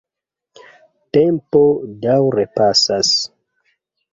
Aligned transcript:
Tempo 1.17 1.61
daŭre 2.07 2.47
pasas. 2.57 3.13